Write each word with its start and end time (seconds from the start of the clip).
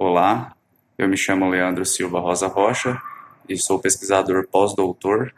Olá, 0.00 0.54
eu 0.96 1.08
me 1.08 1.16
chamo 1.16 1.48
Leandro 1.48 1.84
Silva 1.84 2.20
Rosa 2.20 2.46
Rocha 2.46 3.02
e 3.48 3.56
sou 3.56 3.80
pesquisador 3.80 4.46
pós-doutor 4.46 5.34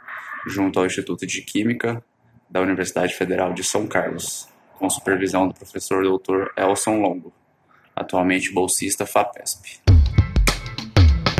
junto 0.46 0.78
ao 0.78 0.84
Instituto 0.84 1.26
de 1.26 1.40
Química 1.40 2.04
da 2.50 2.60
Universidade 2.60 3.14
Federal 3.14 3.54
de 3.54 3.64
São 3.64 3.86
Carlos, 3.86 4.50
com 4.78 4.90
supervisão 4.90 5.48
do 5.48 5.54
professor 5.54 6.02
doutor 6.02 6.52
Elson 6.58 7.00
Longo, 7.00 7.32
atualmente 7.96 8.52
bolsista 8.52 9.06
FAPESP. 9.06 9.80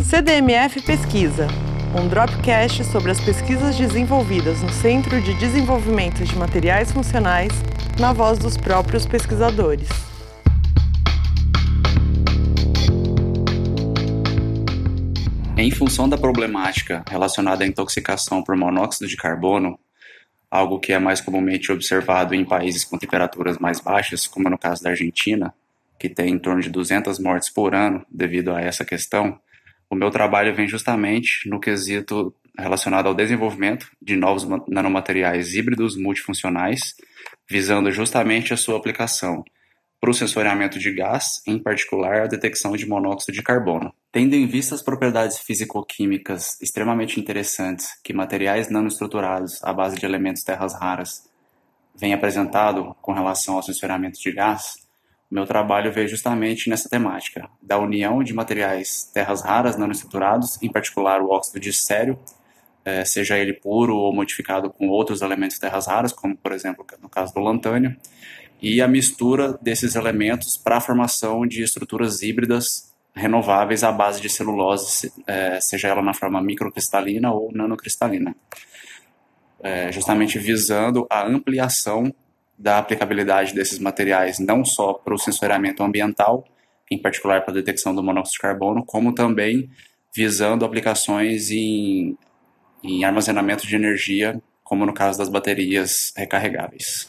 CDMF 0.02 0.80
Pesquisa, 0.80 1.46
um 2.02 2.08
dropcast 2.08 2.84
sobre 2.84 3.10
as 3.10 3.20
pesquisas 3.20 3.76
desenvolvidas 3.76 4.62
no 4.62 4.70
Centro 4.70 5.20
de 5.20 5.34
Desenvolvimento 5.34 6.24
de 6.24 6.34
Materiais 6.38 6.90
Funcionais, 6.90 7.52
na 8.00 8.14
voz 8.14 8.38
dos 8.38 8.56
próprios 8.56 9.04
pesquisadores. 9.04 10.09
Em 15.60 15.70
função 15.70 16.08
da 16.08 16.16
problemática 16.16 17.04
relacionada 17.06 17.64
à 17.64 17.66
intoxicação 17.66 18.42
por 18.42 18.56
monóxido 18.56 19.06
de 19.06 19.14
carbono, 19.14 19.78
algo 20.50 20.80
que 20.80 20.90
é 20.90 20.98
mais 20.98 21.20
comumente 21.20 21.70
observado 21.70 22.34
em 22.34 22.46
países 22.46 22.82
com 22.82 22.96
temperaturas 22.96 23.58
mais 23.58 23.78
baixas, 23.78 24.26
como 24.26 24.48
no 24.48 24.56
caso 24.56 24.82
da 24.82 24.88
Argentina, 24.88 25.52
que 25.98 26.08
tem 26.08 26.32
em 26.32 26.38
torno 26.38 26.62
de 26.62 26.70
200 26.70 27.18
mortes 27.18 27.50
por 27.50 27.74
ano 27.74 28.02
devido 28.10 28.52
a 28.52 28.62
essa 28.62 28.86
questão, 28.86 29.38
o 29.90 29.94
meu 29.94 30.10
trabalho 30.10 30.54
vem 30.54 30.66
justamente 30.66 31.46
no 31.46 31.60
quesito 31.60 32.34
relacionado 32.58 33.08
ao 33.08 33.14
desenvolvimento 33.14 33.86
de 34.00 34.16
novos 34.16 34.46
nanomateriais 34.66 35.52
híbridos 35.52 35.94
multifuncionais, 35.94 36.94
visando 37.46 37.92
justamente 37.92 38.54
a 38.54 38.56
sua 38.56 38.78
aplicação 38.78 39.44
para 40.00 40.10
o 40.10 40.14
sensoriamento 40.14 40.78
de 40.78 40.90
gás, 40.92 41.42
em 41.46 41.58
particular 41.58 42.22
a 42.22 42.26
detecção 42.26 42.74
de 42.74 42.88
monóxido 42.88 43.32
de 43.32 43.42
carbono. 43.42 43.92
Tendo 44.10 44.34
em 44.34 44.46
vista 44.46 44.74
as 44.74 44.82
propriedades 44.82 45.38
físico-químicas 45.40 46.58
extremamente 46.62 47.20
interessantes 47.20 47.90
que 48.02 48.14
materiais 48.14 48.70
nanoestruturados 48.70 49.62
à 49.62 49.72
base 49.72 49.96
de 49.96 50.06
elementos 50.06 50.42
terras 50.42 50.74
raras 50.74 51.28
vêm 51.94 52.14
apresentado 52.14 52.96
com 53.02 53.12
relação 53.12 53.56
ao 53.56 53.62
sensoriamento 53.62 54.18
de 54.18 54.32
gás, 54.32 54.88
meu 55.30 55.46
trabalho 55.46 55.92
veio 55.92 56.08
justamente 56.08 56.68
nessa 56.68 56.88
temática, 56.88 57.48
da 57.62 57.78
união 57.78 58.24
de 58.24 58.34
materiais 58.34 59.08
terras 59.14 59.42
raras 59.42 59.76
nanoestruturados, 59.76 60.60
em 60.60 60.68
particular 60.68 61.20
o 61.20 61.30
óxido 61.30 61.60
de 61.60 61.72
sério, 61.72 62.18
eh, 62.84 63.04
seja 63.04 63.38
ele 63.38 63.52
puro 63.52 63.94
ou 63.94 64.12
modificado 64.12 64.70
com 64.70 64.88
outros 64.88 65.22
elementos 65.22 65.56
terras 65.58 65.86
raras, 65.86 66.12
como 66.12 66.36
por 66.36 66.50
exemplo 66.50 66.84
no 67.00 67.08
caso 67.08 67.32
do 67.32 67.40
lantânio, 67.40 67.96
e 68.62 68.80
a 68.82 68.88
mistura 68.88 69.58
desses 69.62 69.94
elementos 69.94 70.56
para 70.56 70.76
a 70.76 70.80
formação 70.80 71.46
de 71.46 71.62
estruturas 71.62 72.22
híbridas 72.22 72.90
renováveis 73.14 73.82
à 73.82 73.90
base 73.90 74.20
de 74.20 74.28
celulose, 74.28 75.12
é, 75.26 75.60
seja 75.60 75.88
ela 75.88 76.02
na 76.02 76.14
forma 76.14 76.40
microcristalina 76.42 77.32
ou 77.32 77.50
nanocristalina, 77.52 78.34
é, 79.62 79.90
justamente 79.90 80.38
visando 80.38 81.06
a 81.10 81.26
ampliação 81.26 82.14
da 82.58 82.78
aplicabilidade 82.78 83.54
desses 83.54 83.78
materiais 83.78 84.38
não 84.38 84.64
só 84.64 84.92
para 84.92 85.14
o 85.14 85.18
sensoriamento 85.18 85.82
ambiental, 85.82 86.44
em 86.90 86.98
particular 86.98 87.42
para 87.42 87.52
a 87.52 87.54
detecção 87.54 87.94
do 87.94 88.02
monóxido 88.02 88.34
de 88.34 88.40
carbono, 88.40 88.84
como 88.84 89.14
também 89.14 89.70
visando 90.14 90.64
aplicações 90.64 91.50
em, 91.50 92.16
em 92.82 93.04
armazenamento 93.04 93.66
de 93.66 93.74
energia, 93.74 94.40
como 94.62 94.84
no 94.84 94.92
caso 94.92 95.18
das 95.18 95.28
baterias 95.28 96.12
recarregáveis. 96.16 97.08